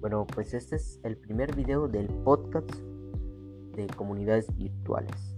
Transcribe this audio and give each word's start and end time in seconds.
Bueno, 0.00 0.24
pues 0.24 0.54
este 0.54 0.76
es 0.76 1.00
el 1.02 1.16
primer 1.16 1.56
video 1.56 1.88
del 1.88 2.06
podcast 2.06 2.72
de 3.74 3.86
comunidades 3.96 4.54
virtuales. 4.56 5.36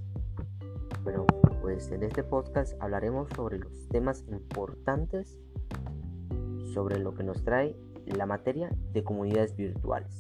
Bueno, 1.03 1.27
pues 1.63 1.91
en 1.91 2.03
este 2.03 2.23
podcast 2.23 2.75
hablaremos 2.81 3.31
sobre 3.35 3.59
los 3.59 3.89
temas 3.89 4.25
importantes 4.29 5.41
sobre 6.75 6.99
lo 6.99 7.15
que 7.15 7.25
nos 7.25 7.45
trae 7.45 7.75
la 8.07 8.27
materia 8.27 8.71
de 8.93 9.05
comunidades 9.05 9.57
virtuales. 9.57 10.19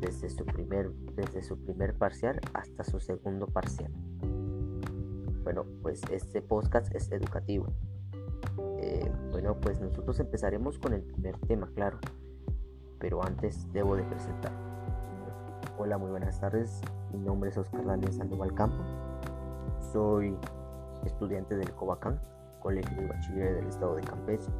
Desde 0.00 0.28
su 0.28 0.44
primer, 0.44 0.90
desde 1.16 1.42
su 1.42 1.56
primer 1.56 1.94
parcial 1.94 2.38
hasta 2.52 2.84
su 2.84 3.00
segundo 3.00 3.46
parcial. 3.46 3.90
Bueno, 5.42 5.64
pues 5.82 6.02
este 6.10 6.42
podcast 6.42 6.94
es 6.94 7.10
educativo 7.12 7.66
eh, 8.78 9.10
bueno, 9.34 9.56
pues 9.60 9.80
nosotros 9.80 10.20
empezaremos 10.20 10.78
con 10.78 10.92
el 10.92 11.02
primer 11.02 11.36
tema, 11.38 11.68
claro. 11.74 11.98
Pero 13.00 13.20
antes 13.24 13.66
debo 13.72 13.96
de 13.96 14.04
presentar. 14.04 14.52
Hola, 15.76 15.98
muy 15.98 16.10
buenas 16.10 16.38
tardes. 16.38 16.80
Mi 17.12 17.18
nombre 17.18 17.50
es 17.50 17.58
Oscar 17.58 17.84
Daniel 17.84 18.12
Sandoval 18.12 18.54
Campo. 18.54 18.80
Soy 19.92 20.38
estudiante 21.04 21.56
del 21.56 21.68
Cobacán, 21.72 22.20
Colegio 22.60 22.96
de 22.96 23.08
Bachiller 23.08 23.56
del 23.56 23.66
Estado 23.66 23.96
de 23.96 24.02
Campeche. 24.02 24.52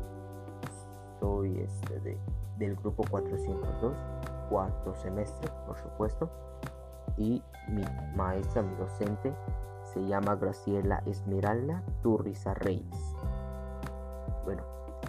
Soy 1.20 1.56
este 1.60 2.18
del 2.59 2.74
grupo 2.74 3.04
402, 3.09 3.96
cuarto 4.51 4.93
semestre, 4.96 5.52
por 5.68 5.79
supuesto. 5.79 6.29
Y 7.16 7.41
mi 7.68 7.84
maestra, 8.16 8.65
mi 8.65 8.74
docente, 8.74 9.32
se 9.84 10.04
llama 10.04 10.34
Graciela 10.34 11.01
Esmeralda 11.06 11.84
Turriza 12.02 12.54
Reyes. 12.54 13.15
Bueno, 14.45 14.62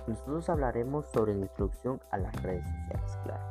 nosotros 0.08 0.50
hablaremos 0.50 1.06
sobre 1.08 1.34
la 1.36 1.42
introducción 1.42 2.00
a 2.12 2.18
las 2.18 2.42
redes 2.42 2.66
sociales, 2.66 3.20
claro. 3.23 3.44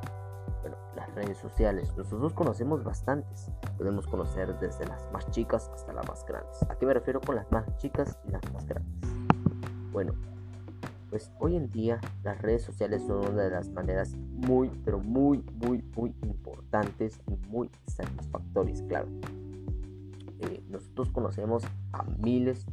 Bueno, 0.62 0.77
las 0.97 1.14
redes 1.14 1.36
sociales, 1.39 1.95
nosotros 1.97 2.33
conocemos 2.33 2.83
bastantes. 2.84 3.50
Podemos 3.77 4.06
conocer 4.06 4.58
desde 4.61 4.86
las 4.86 5.11
más 5.12 5.31
chicas 5.31 5.70
hasta 5.75 5.92
las 5.92 6.08
más 6.08 6.25
grandes. 6.25 6.62
¿A 6.70 6.77
qué 6.77 6.86
me 6.86 6.95
refiero 6.95 7.20
con 7.20 7.36
las 7.36 7.50
más 7.53 7.64
chicas 7.77 8.19
y 8.27 8.31
las 8.31 8.42
más 8.53 8.67
grandes? 8.67 9.11
Bueno, 9.92 10.14
pues 11.11 11.31
hoy 11.39 11.56
en 11.56 11.70
día 11.70 12.01
las 12.23 12.41
redes 12.41 12.62
sociales 12.62 13.03
son 13.06 13.19
una 13.19 13.42
de 13.42 13.51
las 13.51 13.69
maneras 13.69 14.17
muy, 14.17 14.70
pero 14.84 14.98
muy, 14.98 15.45
muy, 15.53 15.83
muy 15.95 16.14
importantes 16.23 17.20
y 17.28 17.36
muy 17.48 17.70
satisfactorias, 17.86 18.83
claro. 18.83 19.08
Eh, 20.41 20.64
nosotros 20.69 21.11
conocemos 21.11 21.62
a 21.92 22.03
miles 22.19 22.67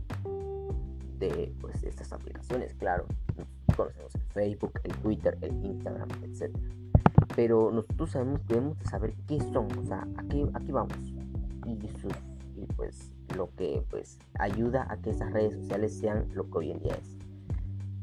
de 1.21 1.53
pues, 1.61 1.83
estas 1.83 2.11
aplicaciones, 2.11 2.73
claro. 2.73 3.05
Conocemos 3.77 4.13
el 4.15 4.21
Facebook, 4.33 4.73
el 4.83 4.93
Twitter, 4.97 5.37
el 5.41 5.53
Instagram, 5.63 6.09
etc. 6.23 6.53
Pero 7.35 7.71
nosotros 7.71 8.11
sabemos, 8.11 8.45
debemos 8.47 8.77
saber 8.89 9.13
qué 9.27 9.39
son, 9.39 9.67
o 9.77 9.85
sea, 9.85 10.05
aquí, 10.17 10.43
aquí 10.53 10.71
vamos. 10.71 10.97
Y, 11.65 11.79
y 12.55 12.65
pues 12.75 13.13
lo 13.35 13.49
que 13.55 13.83
pues 13.89 14.19
ayuda 14.39 14.87
a 14.89 14.97
que 14.97 15.11
esas 15.11 15.31
redes 15.31 15.53
sociales 15.53 15.97
sean 15.97 16.27
lo 16.33 16.49
que 16.49 16.57
hoy 16.57 16.71
en 16.71 16.79
día 16.79 16.95
es. 16.95 17.17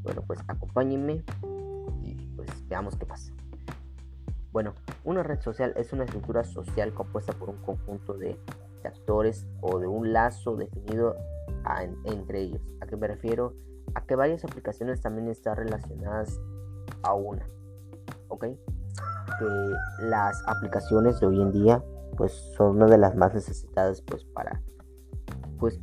Bueno, 0.01 0.23
pues 0.25 0.39
acompáñenme 0.47 1.23
y 2.03 2.15
pues 2.35 2.49
veamos 2.67 2.95
qué 2.95 3.05
pasa. 3.05 3.31
Bueno, 4.51 4.73
una 5.03 5.21
red 5.21 5.39
social 5.41 5.73
es 5.75 5.93
una 5.93 6.05
estructura 6.05 6.43
social 6.43 6.93
compuesta 6.93 7.33
por 7.33 7.49
un 7.49 7.57
conjunto 7.57 8.13
de, 8.13 8.39
de 8.81 8.87
actores 8.87 9.45
o 9.61 9.77
de 9.77 9.85
un 9.85 10.13
lazo 10.13 10.55
definido 10.55 11.15
entre 12.05 12.41
ellos. 12.41 12.61
¿A 12.81 12.87
qué 12.87 12.95
me 12.97 13.07
refiero? 13.07 13.53
A 13.95 14.05
que 14.05 14.15
varias 14.15 14.43
aplicaciones 14.43 15.01
también 15.01 15.27
están 15.27 15.55
relacionadas 15.57 16.39
a 17.03 17.13
una. 17.13 17.47
¿Ok? 18.27 18.45
Que 18.45 20.05
las 20.05 20.41
aplicaciones 20.47 21.19
de 21.19 21.27
hoy 21.27 21.41
en 21.41 21.51
día 21.51 21.83
pues 22.17 22.33
son 22.57 22.77
una 22.77 22.87
de 22.87 22.97
las 22.97 23.15
más 23.15 23.33
necesitadas 23.33 24.01
pues 24.01 24.25
para 24.25 24.61
pues 25.59 25.79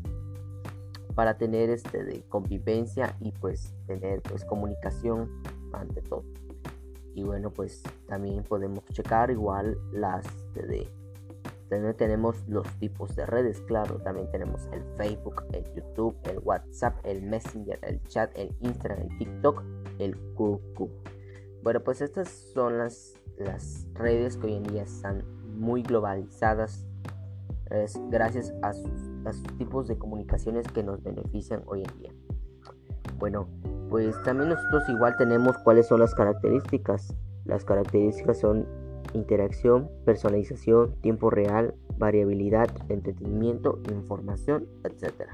para 1.15 1.39
tener 1.39 1.71
este 1.71 2.05
de 2.05 2.23
convivencia 2.29 3.17
y 3.21 3.33
pues 3.33 3.75
tener 3.87 4.21
pues 4.23 4.45
comunicación 4.45 5.31
ante 5.73 6.03
todo 6.03 6.25
y 7.15 7.23
bueno 7.23 7.51
pues 7.51 7.83
también 8.07 8.43
podemos 8.43 8.85
checar 8.93 9.31
igual 9.31 9.79
las 9.93 10.27
de 10.53 10.91
también 11.69 11.97
tenemos 11.97 12.47
los 12.49 12.67
tipos 12.79 13.17
de 13.17 13.27
redes, 13.27 13.61
claro. 13.63 13.97
También 14.03 14.31
tenemos 14.31 14.69
el 14.73 14.83
Facebook, 14.97 15.45
el 15.53 15.65
YouTube, 15.75 16.17
el 16.25 16.39
WhatsApp, 16.39 16.95
el 17.05 17.23
Messenger, 17.23 17.79
el 17.83 18.01
chat, 18.05 18.31
el 18.37 18.55
Instagram, 18.61 19.01
el 19.01 19.19
TikTok, 19.19 19.63
el 19.99 20.17
QQ. 20.35 20.89
Bueno, 21.63 21.81
pues 21.83 22.01
estas 22.01 22.29
son 22.29 22.79
las, 22.79 23.15
las 23.37 23.87
redes 23.95 24.37
que 24.37 24.47
hoy 24.47 24.55
en 24.55 24.63
día 24.65 24.83
están 24.83 25.25
muy 25.59 25.83
globalizadas. 25.83 26.87
Es 27.71 28.01
gracias 28.11 28.55
a 28.63 28.73
sus, 28.73 29.11
a 29.25 29.33
sus 29.33 29.59
tipos 29.59 29.89
de 29.89 29.99
comunicaciones 29.99 30.69
que 30.69 30.85
nos 30.85 31.03
benefician 31.03 31.63
hoy 31.67 31.83
en 31.83 31.99
día. 31.99 32.13
Bueno, 33.19 33.49
pues 33.91 34.15
también 34.23 34.51
nosotros 34.51 34.89
igual 34.89 35.17
tenemos 35.17 35.59
cuáles 35.59 35.89
son 35.89 35.99
las 35.99 36.15
características. 36.15 37.13
Las 37.45 37.65
características 37.65 38.39
son 38.39 38.86
interacción, 39.13 39.91
personalización, 40.05 40.95
tiempo 41.01 41.31
real, 41.31 41.75
variabilidad, 41.99 42.69
entretenimiento, 42.89 43.81
información, 43.91 44.69
etc. 44.85 45.31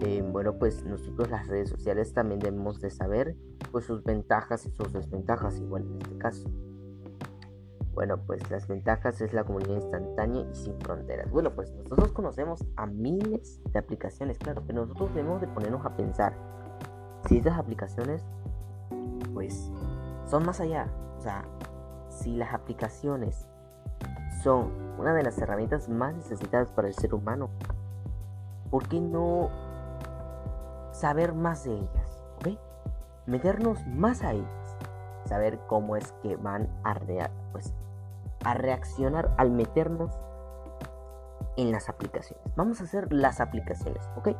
Eh, 0.00 0.22
bueno, 0.30 0.58
pues 0.58 0.84
nosotros 0.84 1.30
las 1.30 1.46
redes 1.46 1.70
sociales 1.70 2.12
también 2.12 2.40
debemos 2.40 2.80
de 2.80 2.90
saber 2.90 3.36
pues 3.70 3.84
sus 3.84 4.02
ventajas 4.02 4.66
y 4.66 4.70
sus 4.70 4.92
desventajas, 4.92 5.58
igual 5.60 5.82
en 5.82 6.02
este 6.02 6.18
caso. 6.18 6.50
Bueno, 7.94 8.18
pues 8.26 8.50
las 8.50 8.66
ventajas 8.68 9.20
es 9.20 9.34
la 9.34 9.44
comunidad 9.44 9.76
instantánea 9.76 10.46
y 10.50 10.54
sin 10.54 10.78
fronteras. 10.80 11.30
Bueno, 11.30 11.54
pues 11.54 11.70
nosotros 11.72 12.12
conocemos 12.12 12.64
a 12.76 12.86
miles 12.86 13.60
de 13.70 13.78
aplicaciones, 13.78 14.38
claro, 14.38 14.62
pero 14.66 14.80
nosotros 14.86 15.14
debemos 15.14 15.40
de 15.40 15.48
ponernos 15.48 15.84
a 15.84 15.94
pensar 15.94 16.34
si 17.28 17.36
estas 17.36 17.58
aplicaciones 17.58 18.24
pues 19.34 19.70
son 20.26 20.44
más 20.46 20.60
allá, 20.60 20.88
sea, 21.22 21.44
si 22.08 22.36
las 22.36 22.52
aplicaciones 22.52 23.48
son 24.42 24.72
una 24.98 25.14
de 25.14 25.22
las 25.22 25.38
herramientas 25.38 25.88
más 25.88 26.14
necesitadas 26.14 26.70
para 26.72 26.88
el 26.88 26.94
ser 26.94 27.14
humano, 27.14 27.48
¿por 28.70 28.88
qué 28.88 29.00
no 29.00 29.50
saber 30.92 31.32
más 31.32 31.64
de 31.64 31.74
ellas? 31.74 32.24
¿Ok? 32.36 32.58
Meternos 33.26 33.86
más 33.86 34.22
a 34.22 34.32
ellas. 34.32 34.76
Saber 35.26 35.60
cómo 35.68 35.96
es 35.96 36.12
que 36.22 36.36
van 36.36 36.68
a, 36.84 36.94
pues, 37.52 37.72
a 38.44 38.54
reaccionar 38.54 39.32
al 39.38 39.50
meternos 39.50 40.12
en 41.56 41.70
las 41.70 41.88
aplicaciones. 41.88 42.44
Vamos 42.56 42.80
a 42.80 42.84
hacer 42.84 43.12
las 43.12 43.40
aplicaciones, 43.40 44.02
¿ok? 44.16 44.30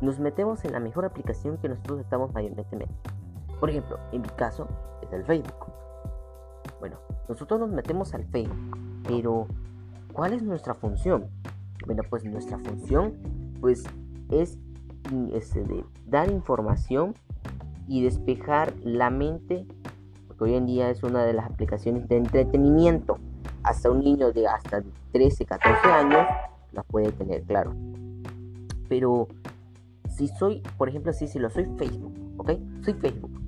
Nos 0.00 0.18
metemos 0.18 0.64
en 0.64 0.72
la 0.72 0.80
mejor 0.80 1.04
aplicación 1.04 1.58
que 1.58 1.68
nosotros 1.68 2.00
estamos 2.00 2.32
mayormente. 2.32 2.88
Por 3.60 3.70
ejemplo, 3.70 3.98
en 4.12 4.22
mi 4.22 4.28
caso 4.30 4.66
es 5.02 5.12
el 5.12 5.24
Facebook. 5.24 5.85
Bueno, 6.80 6.98
nosotros 7.28 7.60
nos 7.60 7.70
metemos 7.70 8.14
al 8.14 8.24
Facebook, 8.24 8.78
pero 9.06 9.46
¿cuál 10.12 10.32
es 10.32 10.42
nuestra 10.42 10.74
función? 10.74 11.26
Bueno, 11.86 12.02
pues 12.08 12.24
nuestra 12.24 12.58
función 12.58 13.14
pues 13.60 13.84
es, 14.30 14.58
este, 15.32 15.62
de 15.64 15.84
dar 16.06 16.30
información 16.30 17.14
y 17.88 18.02
despejar 18.02 18.74
la 18.82 19.10
mente, 19.10 19.66
porque 20.26 20.44
hoy 20.44 20.54
en 20.54 20.66
día 20.66 20.90
es 20.90 21.02
una 21.02 21.24
de 21.24 21.32
las 21.32 21.46
aplicaciones 21.46 22.08
de 22.08 22.16
entretenimiento. 22.16 23.18
Hasta 23.62 23.90
un 23.90 24.00
niño 24.00 24.32
de 24.32 24.46
hasta 24.46 24.82
13, 25.12 25.44
14 25.44 25.88
años 25.88 26.26
la 26.72 26.82
puede 26.82 27.12
tener, 27.12 27.42
claro. 27.42 27.72
Pero 28.88 29.28
si 30.08 30.28
soy, 30.28 30.62
por 30.76 30.88
ejemplo, 30.88 31.12
si, 31.12 31.26
si 31.26 31.38
lo 31.38 31.50
soy 31.50 31.66
Facebook, 31.76 32.14
¿ok? 32.38 32.52
Soy 32.82 32.94
Facebook 32.94 33.45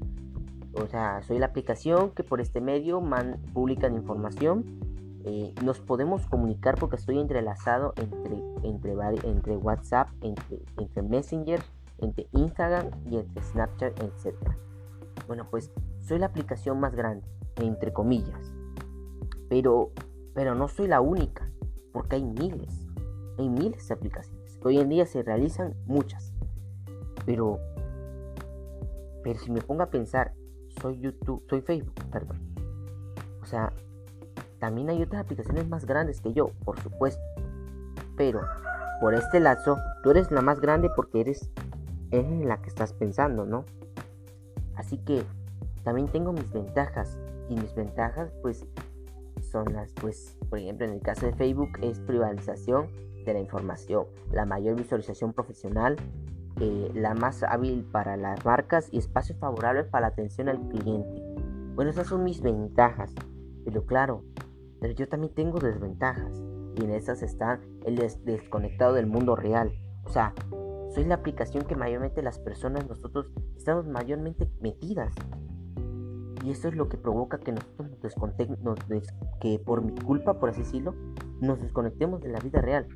o 0.82 0.86
sea, 0.86 1.22
soy 1.22 1.38
la 1.38 1.46
aplicación 1.46 2.10
que 2.10 2.24
por 2.24 2.40
este 2.40 2.60
medio 2.60 3.00
man, 3.00 3.40
publican 3.52 3.94
información. 3.94 4.64
Eh, 5.24 5.52
nos 5.62 5.80
podemos 5.80 6.26
comunicar 6.26 6.76
porque 6.76 6.96
estoy 6.96 7.18
entrelazado 7.18 7.92
entre, 7.96 8.40
entre, 8.62 8.94
entre 9.28 9.56
WhatsApp, 9.56 10.08
entre, 10.22 10.60
entre 10.78 11.02
Messenger, 11.02 11.60
entre 11.98 12.28
Instagram 12.32 12.90
y 13.10 13.16
entre 13.16 13.42
Snapchat, 13.42 14.00
etc. 14.00 14.36
Bueno, 15.26 15.46
pues 15.50 15.70
soy 16.00 16.18
la 16.18 16.26
aplicación 16.26 16.80
más 16.80 16.94
grande, 16.94 17.26
entre 17.56 17.92
comillas. 17.92 18.54
Pero, 19.48 19.92
pero 20.34 20.54
no 20.54 20.68
soy 20.68 20.86
la 20.86 21.00
única, 21.00 21.50
porque 21.92 22.16
hay 22.16 22.24
miles, 22.24 22.86
hay 23.38 23.48
miles 23.48 23.88
de 23.88 23.94
aplicaciones. 23.94 24.58
hoy 24.64 24.78
en 24.78 24.88
día 24.88 25.06
se 25.06 25.22
realizan 25.22 25.74
muchas. 25.86 26.32
Pero, 27.26 27.58
pero 29.22 29.38
si 29.38 29.50
me 29.50 29.60
pongo 29.60 29.82
a 29.82 29.90
pensar, 29.90 30.32
soy 30.80 30.98
YouTube, 31.00 31.44
soy 31.48 31.60
Facebook, 31.60 31.94
perdón. 32.10 32.38
O 33.42 33.46
sea, 33.46 33.72
también 34.58 34.90
hay 34.90 35.02
otras 35.02 35.22
aplicaciones 35.22 35.68
más 35.68 35.86
grandes 35.86 36.20
que 36.20 36.32
yo, 36.32 36.50
por 36.64 36.78
supuesto. 36.80 37.22
Pero 38.16 38.40
por 39.00 39.14
este 39.14 39.40
lazo, 39.40 39.76
tú 40.02 40.10
eres 40.10 40.30
la 40.30 40.42
más 40.42 40.60
grande 40.60 40.90
porque 40.94 41.20
eres, 41.20 41.50
en 42.10 42.48
la 42.48 42.60
que 42.60 42.68
estás 42.68 42.92
pensando, 42.92 43.46
¿no? 43.46 43.64
Así 44.74 44.98
que 44.98 45.22
también 45.84 46.08
tengo 46.08 46.32
mis 46.32 46.52
ventajas. 46.52 47.18
Y 47.48 47.54
mis 47.54 47.74
ventajas, 47.74 48.30
pues, 48.42 48.66
son 49.40 49.72
las, 49.72 49.92
pues, 49.94 50.36
por 50.50 50.58
ejemplo, 50.58 50.86
en 50.86 50.92
el 50.92 51.00
caso 51.00 51.26
de 51.26 51.32
Facebook 51.32 51.70
es 51.80 51.98
privatización 52.00 52.88
de 53.24 53.32
la 53.32 53.40
información, 53.40 54.06
la 54.32 54.44
mayor 54.44 54.76
visualización 54.76 55.32
profesional, 55.32 55.96
eh, 56.60 56.90
la 56.94 57.14
más 57.14 57.42
hábil 57.42 57.84
para 57.84 58.16
las 58.16 58.44
marcas 58.44 58.88
y 58.92 58.98
espacios 58.98 59.38
favorables 59.38 59.86
para 59.86 60.02
la 60.02 60.06
atención 60.08 60.48
al 60.48 60.60
cliente. 60.68 61.22
Bueno, 61.74 61.90
esas 61.90 62.08
son 62.08 62.24
mis 62.24 62.40
ventajas, 62.40 63.14
pero 63.64 63.86
claro, 63.86 64.24
pero 64.80 64.94
yo 64.94 65.08
también 65.08 65.34
tengo 65.34 65.58
desventajas 65.58 66.42
y 66.76 66.84
en 66.84 66.90
esas 66.90 67.22
está 67.22 67.60
el 67.84 67.96
desconectado 68.24 68.94
del 68.94 69.06
mundo 69.06 69.36
real. 69.36 69.72
O 70.04 70.10
sea, 70.10 70.34
soy 70.90 71.04
la 71.04 71.16
aplicación 71.16 71.64
que 71.64 71.76
mayormente 71.76 72.22
las 72.22 72.38
personas, 72.38 72.88
nosotros 72.88 73.30
estamos 73.56 73.86
mayormente 73.86 74.50
metidas. 74.60 75.14
Y 76.44 76.50
eso 76.50 76.68
es 76.68 76.76
lo 76.76 76.88
que 76.88 76.96
provoca 76.96 77.38
que 77.38 77.52
nosotros 77.52 77.90
nos 77.90 78.00
desconectemos, 78.00 78.78
que 79.40 79.58
por 79.58 79.82
mi 79.82 79.94
culpa, 79.94 80.38
por 80.38 80.50
así 80.50 80.82
nos 81.40 81.60
desconectemos 81.60 82.20
de 82.22 82.28
la 82.28 82.40
vida 82.40 82.60
real. 82.60 82.88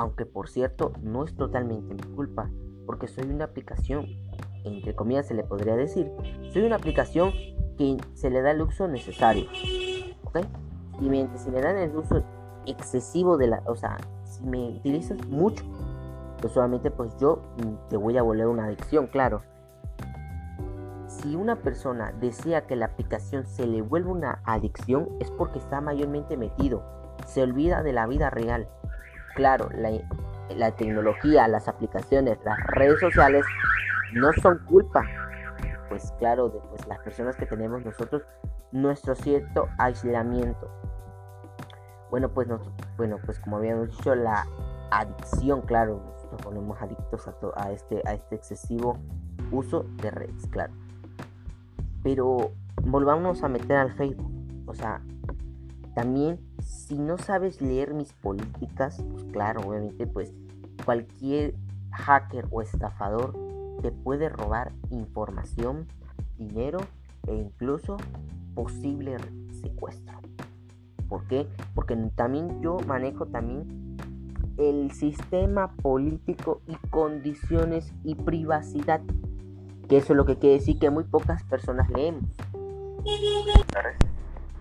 Aunque 0.00 0.24
por 0.24 0.48
cierto, 0.48 0.94
no 1.02 1.24
es 1.24 1.34
totalmente 1.34 1.92
mi 1.92 2.14
culpa, 2.14 2.48
porque 2.86 3.06
soy 3.06 3.24
una 3.24 3.44
aplicación, 3.44 4.06
entre 4.64 4.94
comillas 4.94 5.26
se 5.26 5.34
le 5.34 5.44
podría 5.44 5.76
decir, 5.76 6.10
soy 6.54 6.62
una 6.62 6.76
aplicación 6.76 7.32
que 7.76 7.98
se 8.14 8.30
le 8.30 8.40
da 8.40 8.52
el 8.52 8.62
uso 8.62 8.88
necesario. 8.88 9.44
¿Ok? 10.24 10.38
Y 11.02 11.10
mientras 11.10 11.42
se 11.42 11.50
le 11.50 11.60
dan 11.60 11.76
el 11.76 11.94
uso 11.94 12.24
excesivo 12.64 13.36
de 13.36 13.48
la, 13.48 13.62
o 13.66 13.76
sea, 13.76 13.98
si 14.24 14.42
me 14.46 14.70
utilizas 14.70 15.22
mucho, 15.26 15.66
pues 16.40 16.54
solamente 16.54 16.90
pues 16.90 17.14
yo 17.18 17.42
te 17.90 17.98
voy 17.98 18.16
a 18.16 18.22
volver 18.22 18.46
una 18.46 18.64
adicción, 18.64 19.06
claro. 19.06 19.42
Si 21.08 21.36
una 21.36 21.56
persona 21.56 22.10
desea 22.18 22.66
que 22.66 22.74
la 22.74 22.86
aplicación 22.86 23.44
se 23.44 23.66
le 23.66 23.82
vuelva 23.82 24.12
una 24.12 24.40
adicción 24.46 25.10
es 25.20 25.30
porque 25.30 25.58
está 25.58 25.82
mayormente 25.82 26.38
metido, 26.38 26.82
se 27.26 27.42
olvida 27.42 27.82
de 27.82 27.92
la 27.92 28.06
vida 28.06 28.30
real. 28.30 28.66
Claro, 29.34 29.68
la, 29.74 30.70
tecnología, 30.72 31.48
las 31.48 31.68
aplicaciones, 31.68 32.38
las 32.44 32.58
redes 32.66 33.00
sociales 33.00 33.44
no 34.12 34.32
son 34.34 34.58
culpa, 34.66 35.04
pues 35.88 36.12
claro, 36.18 36.48
de 36.48 36.60
pues, 36.68 36.86
las 36.86 36.98
personas 37.00 37.36
que 37.36 37.46
tenemos 37.46 37.84
nosotros 37.84 38.22
nuestro 38.72 39.14
cierto 39.14 39.68
aislamiento. 39.78 40.70
Bueno, 42.10 42.28
pues 42.28 42.48
bueno, 42.96 43.18
pues 43.24 43.38
como 43.38 43.58
habíamos 43.58 43.90
dicho, 43.96 44.14
la 44.14 44.46
adicción, 44.90 45.62
claro, 45.62 46.02
nos 46.30 46.42
ponemos 46.42 46.80
adictos 46.80 47.28
a, 47.28 47.34
a, 47.56 47.72
este, 47.72 48.02
a 48.04 48.14
este 48.14 48.36
excesivo 48.36 48.98
uso 49.52 49.84
de 50.02 50.10
redes, 50.10 50.46
claro. 50.48 50.72
Pero 52.02 52.52
volvamos 52.82 53.42
a 53.42 53.48
meter 53.48 53.76
al 53.76 53.92
Facebook. 53.92 54.30
O 54.66 54.74
sea, 54.74 55.00
también 55.94 56.40
si 56.62 56.98
no 56.98 57.18
sabes 57.18 57.60
leer 57.60 57.94
mis 57.94 58.12
políticas, 58.12 59.02
pues 59.10 59.24
claro, 59.32 59.60
obviamente, 59.66 60.06
pues 60.06 60.32
cualquier 60.84 61.54
hacker 61.92 62.46
o 62.50 62.62
estafador 62.62 63.34
te 63.82 63.92
puede 63.92 64.28
robar 64.28 64.72
información, 64.90 65.86
dinero 66.38 66.78
e 67.26 67.34
incluso 67.34 67.96
posible 68.54 69.16
secuestro. 69.62 70.18
¿Por 71.08 71.26
qué? 71.26 71.46
Porque 71.74 71.96
también 72.14 72.60
yo 72.62 72.78
manejo 72.86 73.26
también 73.26 73.96
el 74.58 74.90
sistema 74.92 75.74
político 75.76 76.60
y 76.66 76.74
condiciones 76.88 77.92
y 78.04 78.14
privacidad. 78.14 79.00
Que 79.88 79.96
eso 79.96 80.12
es 80.12 80.16
lo 80.16 80.24
que 80.24 80.36
quiere 80.36 80.56
decir 80.56 80.78
que 80.78 80.90
muy 80.90 81.04
pocas 81.04 81.42
personas 81.44 81.88
leemos. 81.90 82.24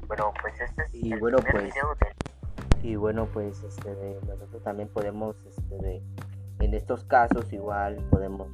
Bueno, 0.09 0.33
pues 0.41 0.59
este 0.59 0.83
es 0.85 0.95
y 0.95 1.15
bueno, 1.15 1.37
pues, 1.51 1.73
Y 2.81 2.95
bueno, 2.95 3.27
pues 3.31 3.63
este, 3.63 4.17
nosotros 4.27 4.63
también 4.63 4.89
podemos, 4.89 5.35
este, 5.45 6.01
en 6.59 6.73
estos 6.73 7.05
casos 7.05 7.53
igual 7.53 7.95
podemos 8.09 8.49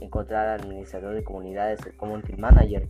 encontrar 0.00 0.48
al 0.48 0.60
administrador 0.60 1.14
de 1.14 1.22
comunidades, 1.22 1.86
el 1.86 1.96
community 1.96 2.36
manager. 2.36 2.88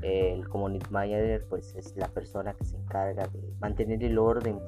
El 0.00 0.48
community 0.48 0.90
manager 0.90 1.46
pues 1.50 1.76
es 1.76 1.94
la 1.94 2.08
persona 2.08 2.54
que 2.54 2.64
se 2.64 2.76
encarga 2.76 3.26
de 3.28 3.52
mantener 3.60 4.02
el 4.02 4.18
orden 4.18 4.58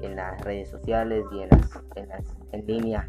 en 0.00 0.14
las 0.14 0.40
redes 0.42 0.70
sociales 0.70 1.24
y 1.32 1.42
en 1.42 1.48
las 1.50 1.82
en, 1.96 2.08
las, 2.08 2.24
en 2.52 2.66
línea 2.66 3.06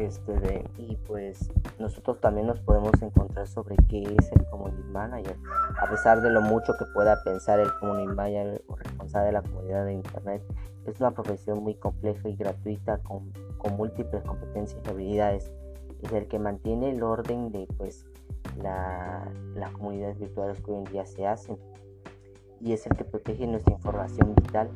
este 0.00 0.64
y 0.78 0.96
pues 1.06 1.50
nosotros 1.78 2.20
también 2.20 2.46
nos 2.46 2.60
podemos 2.60 2.92
encontrar 3.02 3.46
sobre 3.46 3.76
qué 3.88 4.02
es 4.02 4.32
el 4.32 4.46
community 4.46 4.82
manager 4.90 5.36
a 5.78 5.90
pesar 5.90 6.20
de 6.20 6.30
lo 6.30 6.40
mucho 6.40 6.72
que 6.78 6.84
pueda 6.94 7.22
pensar 7.24 7.60
el 7.60 7.72
community 7.80 8.14
manager 8.14 8.62
o 8.68 8.76
responsable 8.76 9.26
de 9.26 9.32
la 9.32 9.42
comunidad 9.42 9.84
de 9.84 9.92
internet 9.94 10.42
es 10.86 11.00
una 11.00 11.10
profesión 11.10 11.62
muy 11.62 11.74
compleja 11.74 12.28
y 12.28 12.36
gratuita 12.36 12.98
con, 12.98 13.32
con 13.58 13.76
múltiples 13.76 14.22
competencias 14.22 14.80
y 14.84 14.90
habilidades 14.90 15.52
es 16.02 16.12
el 16.12 16.26
que 16.28 16.38
mantiene 16.38 16.90
el 16.90 17.02
orden 17.02 17.50
de 17.50 17.66
pues 17.76 18.06
la, 18.62 19.30
las 19.54 19.70
comunidades 19.72 20.18
virtuales 20.18 20.60
que 20.60 20.70
hoy 20.70 20.78
en 20.78 20.84
día 20.84 21.06
se 21.06 21.26
hacen 21.26 21.58
y 22.60 22.72
es 22.72 22.86
el 22.86 22.96
que 22.96 23.04
protege 23.04 23.46
nuestra 23.46 23.74
información 23.74 24.34
vital 24.34 24.70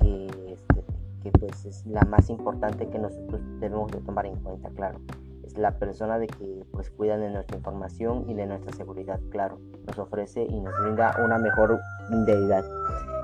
este, 0.00 0.79
que 1.20 1.30
pues 1.32 1.64
es 1.64 1.86
la 1.86 2.02
más 2.02 2.30
importante 2.30 2.88
que 2.88 2.98
nosotros 2.98 3.40
debemos 3.60 3.90
de 3.90 4.00
tomar 4.00 4.26
en 4.26 4.36
cuenta, 4.36 4.70
claro. 4.70 5.00
Es 5.44 5.56
la 5.58 5.78
persona 5.78 6.18
de 6.18 6.26
que 6.26 6.64
pues 6.70 6.90
cuida 6.90 7.18
de 7.18 7.30
nuestra 7.30 7.56
información 7.56 8.28
y 8.28 8.34
de 8.34 8.46
nuestra 8.46 8.72
seguridad, 8.72 9.20
claro. 9.30 9.58
Nos 9.86 9.98
ofrece 9.98 10.44
y 10.44 10.60
nos 10.60 10.72
brinda 10.82 11.14
una 11.24 11.38
mejor 11.38 11.78
deidad. 12.26 12.64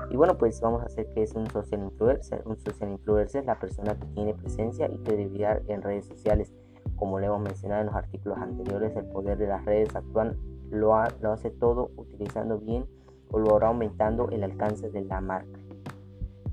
Y 0.09 0.15
bueno, 0.15 0.37
pues 0.37 0.59
vamos 0.61 0.81
a 0.83 0.85
hacer 0.85 1.07
que 1.13 1.23
es 1.23 1.33
un 1.35 1.49
social 1.49 1.81
influencer. 1.81 2.41
Un 2.45 2.57
social 2.57 2.91
influencer 2.91 3.41
es 3.41 3.47
la 3.47 3.59
persona 3.59 3.95
que 3.95 4.05
tiene 4.07 4.33
presencia 4.33 4.89
y 4.91 4.97
credibilidad 4.99 5.61
en 5.67 5.81
redes 5.81 6.05
sociales. 6.05 6.53
Como 6.95 7.19
le 7.19 7.27
hemos 7.27 7.41
mencionado 7.41 7.81
en 7.81 7.87
los 7.87 7.95
artículos 7.95 8.37
anteriores, 8.39 8.95
el 8.95 9.05
poder 9.05 9.37
de 9.37 9.47
las 9.47 9.63
redes 9.65 9.95
actual 9.95 10.37
lo, 10.69 10.93
lo 11.21 11.31
hace 11.31 11.51
todo 11.51 11.91
utilizando 11.95 12.57
bien 12.57 12.85
o 13.31 13.39
lo 13.39 13.55
hará 13.55 13.67
aumentando 13.67 14.29
el 14.29 14.43
alcance 14.43 14.89
de 14.89 15.01
la 15.01 15.21
marca 15.21 15.59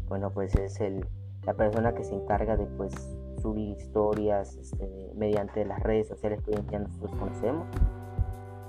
bueno, 0.08 0.30
pues 0.30 0.54
es 0.54 0.80
el, 0.80 1.06
la 1.46 1.54
persona 1.54 1.94
que 1.94 2.04
se 2.04 2.14
encarga 2.14 2.56
de 2.56 2.66
pues 2.66 2.92
subir 3.40 3.70
historias 3.70 4.56
este, 4.56 5.12
mediante 5.14 5.64
las 5.64 5.82
redes 5.82 6.08
sociales 6.08 6.40
que 6.42 6.52
hoy 6.52 6.56
en 6.58 6.66
día 6.66 6.78
nosotros 6.78 7.12
conocemos. 7.18 7.66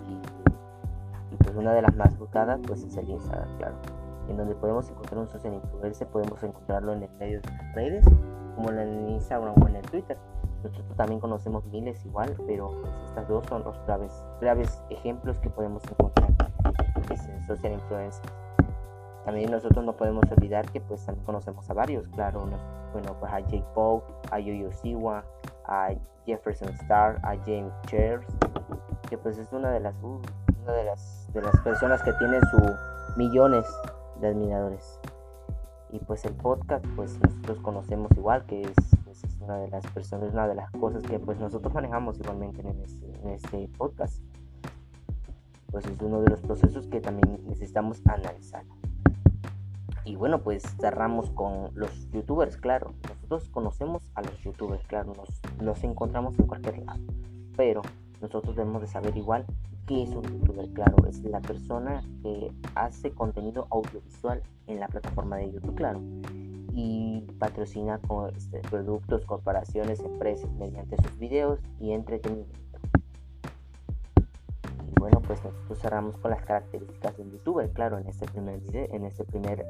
Y, 0.07 1.37
pues 1.37 1.55
una 1.55 1.73
de 1.73 1.81
las 1.81 1.95
más 1.95 2.17
buscadas 2.17 2.59
pues 2.65 2.83
es 2.83 2.95
el 2.97 3.09
Instagram, 3.09 3.57
claro. 3.57 3.75
En 4.27 4.37
donde 4.37 4.55
podemos 4.55 4.89
encontrar 4.89 5.19
un 5.19 5.27
social 5.27 5.53
influencer, 5.53 6.07
podemos 6.07 6.41
encontrarlo 6.43 6.93
en 6.93 7.03
el 7.03 7.11
medio 7.19 7.41
de 7.41 7.49
las 7.49 7.75
redes, 7.75 8.05
como 8.55 8.71
en 8.71 8.79
el 8.79 9.09
Instagram 9.11 9.53
o 9.61 9.67
en 9.67 9.75
el 9.75 9.83
Twitter. 9.83 10.17
Nosotros 10.63 10.97
también 10.97 11.19
conocemos 11.19 11.63
miles 11.67 12.03
igual, 12.05 12.35
pero 12.47 12.71
pues 12.81 12.93
estas 13.09 13.27
dos 13.27 13.45
son 13.47 13.63
los 13.63 13.79
graves, 13.85 14.23
graves 14.41 14.81
ejemplos 14.89 15.39
que 15.39 15.49
podemos 15.49 15.83
encontrar. 15.85 16.33
Es 17.11 17.27
el 17.27 17.45
social 17.45 17.73
influencer. 17.73 18.44
También 19.25 19.49
nosotros 19.49 19.83
no 19.83 19.97
podemos 19.97 20.23
olvidar 20.31 20.69
que 20.71 20.79
pues 20.79 21.03
también 21.03 21.25
conocemos 21.25 21.67
a 21.69 21.73
varios, 21.73 22.07
claro, 22.09 22.47
bueno, 22.93 23.15
pues 23.19 23.33
a 23.33 23.39
Jake 23.39 23.65
Paul, 23.73 24.03
a 24.29 24.39
Yo-Yo 24.39 24.71
Siwa, 24.71 25.25
a 25.65 25.89
Jefferson 26.27 26.69
Star, 26.69 27.19
a 27.23 27.35
James 27.43 27.73
Chairs, 27.87 28.25
que 29.09 29.17
pues 29.17 29.39
es 29.39 29.51
una 29.51 29.71
de 29.71 29.79
las, 29.79 29.95
uh, 30.03 30.21
de 30.67 30.83
las, 30.83 31.27
de 31.33 31.41
las 31.41 31.59
personas 31.61 32.03
que 32.03 32.13
tiene 32.13 32.39
su 32.51 33.17
millones 33.17 33.65
de 34.21 34.27
admiradores. 34.27 34.99
Y 35.91 35.99
pues 35.99 36.23
el 36.25 36.33
podcast, 36.33 36.85
pues 36.95 37.19
nosotros 37.19 37.59
conocemos 37.61 38.11
igual, 38.17 38.45
que 38.45 38.61
es, 38.61 38.75
pues, 39.05 39.23
es 39.23 39.39
una 39.39 39.57
de 39.57 39.69
las 39.69 39.85
personas, 39.87 40.33
una 40.33 40.47
de 40.47 40.55
las 40.55 40.69
cosas 40.71 41.01
que 41.03 41.19
pues 41.19 41.39
nosotros 41.39 41.73
manejamos 41.73 42.19
igualmente 42.19 42.61
en 42.61 42.67
en 42.67 43.29
este 43.29 43.69
podcast. 43.77 44.21
Pues 45.71 45.85
es 45.87 45.99
uno 45.99 46.21
de 46.21 46.29
los 46.29 46.41
procesos 46.41 46.87
que 46.87 47.01
también 47.01 47.39
necesitamos 47.47 48.01
analizar. 48.05 48.63
Y 50.05 50.15
bueno, 50.15 50.39
pues 50.43 50.63
cerramos 50.79 51.31
con 51.31 51.71
los 51.73 51.89
youtubers, 52.11 52.57
claro. 52.57 52.93
Nosotros 53.09 53.49
conocemos 53.49 54.03
a 54.13 54.21
los 54.21 54.39
youtubers, 54.43 54.85
claro, 54.85 55.13
nos, 55.59 55.83
encontramos 55.83 56.37
en 56.37 56.45
cualquier 56.45 56.77
lado. 56.85 56.99
Pero 57.57 57.81
nosotros 58.21 58.55
debemos 58.55 58.81
de 58.83 58.87
saber 58.87 59.17
igual 59.17 59.45
qué 59.87 60.03
es 60.03 60.09
un 60.09 60.21
youtuber, 60.21 60.69
claro. 60.73 60.95
Es 61.07 61.23
la 61.23 61.41
persona 61.41 62.03
que 62.21 62.51
hace 62.75 63.11
contenido 63.11 63.67
audiovisual 63.71 64.43
en 64.67 64.79
la 64.79 64.87
plataforma 64.87 65.37
de 65.37 65.51
YouTube, 65.51 65.73
claro. 65.73 65.99
Y 66.71 67.21
patrocina 67.39 67.97
con, 68.07 68.35
este, 68.35 68.59
productos, 68.59 69.25
corporaciones, 69.25 70.01
empresas 70.01 70.51
mediante 70.53 71.01
sus 71.01 71.17
videos 71.17 71.59
y 71.79 71.93
entretenimiento. 71.93 72.64
Bueno, 75.05 75.21
pues 75.21 75.43
nosotros 75.43 75.77
cerramos 75.77 76.17
con 76.17 76.31
las 76.31 76.41
características 76.41 77.15
del 77.15 77.29
youtuber, 77.29 77.69
claro, 77.73 77.99
en 77.99 78.07
este 78.07 78.25
primer 78.25 78.59
video, 78.59 78.87
en 78.89 79.05
este 79.05 79.23
primer 79.23 79.63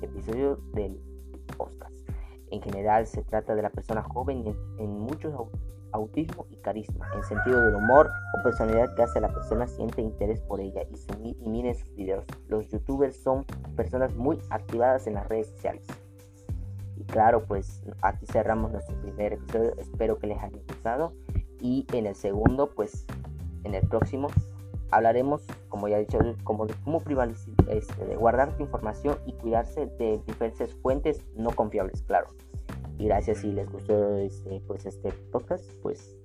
episodio 0.00 0.60
del 0.74 0.96
podcast. 1.56 1.92
En 2.52 2.62
general 2.62 3.04
se 3.08 3.24
trata 3.24 3.56
de 3.56 3.62
la 3.62 3.70
persona 3.70 4.04
joven 4.04 4.46
en, 4.46 4.56
en 4.78 5.00
muchos 5.00 5.34
autismo 5.90 6.46
y 6.50 6.56
carisma, 6.58 7.10
en 7.16 7.24
sentido 7.24 7.60
del 7.64 7.74
humor 7.74 8.10
o 8.38 8.44
personalidad 8.44 8.94
que 8.94 9.02
hace 9.02 9.20
la 9.20 9.34
persona 9.34 9.66
siente 9.66 10.02
interés 10.02 10.40
por 10.40 10.60
ella 10.60 10.82
y 11.18 11.48
miren 11.48 11.74
sus 11.74 11.92
videos. 11.96 12.24
Los 12.46 12.68
youtubers 12.68 13.20
son 13.20 13.44
personas 13.74 14.14
muy 14.14 14.38
activadas 14.50 15.08
en 15.08 15.14
las 15.14 15.26
redes 15.26 15.48
sociales. 15.48 15.84
Y 16.96 17.02
claro, 17.06 17.44
pues 17.44 17.82
aquí 18.02 18.24
cerramos 18.26 18.70
nuestro 18.70 18.94
primer 19.00 19.32
episodio. 19.32 19.74
Espero 19.78 20.20
que 20.20 20.28
les 20.28 20.38
haya 20.38 20.60
gustado. 20.68 21.12
Y 21.58 21.88
en 21.92 22.06
el 22.06 22.14
segundo, 22.14 22.70
pues 22.70 23.04
en 23.64 23.74
el 23.74 23.86
próximo 23.88 24.28
hablaremos, 24.90 25.42
como 25.68 25.88
ya 25.88 25.96
he 25.96 26.00
dicho, 26.00 26.18
como 26.44 26.66
de 26.66 26.74
cómo 26.84 27.02
este, 27.68 28.04
de 28.04 28.16
guardar 28.16 28.56
tu 28.56 28.62
información 28.62 29.18
y 29.26 29.32
cuidarse 29.32 29.86
de 29.86 30.20
diferentes 30.26 30.74
fuentes 30.76 31.24
no 31.36 31.50
confiables, 31.50 32.02
claro. 32.02 32.28
Y 32.98 33.06
gracias 33.06 33.38
si 33.38 33.52
les 33.52 33.70
gustó 33.70 34.16
este, 34.16 34.60
pues 34.66 34.86
este 34.86 35.10
podcast, 35.32 35.64
pues 35.82 36.16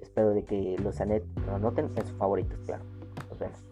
espero 0.00 0.30
de 0.30 0.44
que 0.44 0.76
los 0.82 1.00
anoten 1.00 1.90
en 1.96 2.06
sus 2.06 2.16
favoritos, 2.16 2.58
claro. 2.66 2.84
Nos 3.30 3.38
vemos. 3.38 3.67